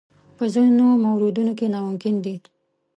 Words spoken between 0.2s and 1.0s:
په ځینو